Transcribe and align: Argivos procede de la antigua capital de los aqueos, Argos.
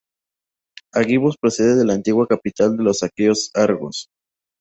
Argivos 0.95 1.37
procede 1.39 1.75
de 1.75 1.85
la 1.85 1.93
antigua 1.93 2.25
capital 2.25 2.75
de 2.75 2.81
los 2.83 3.03
aqueos, 3.03 3.51
Argos. 3.53 4.07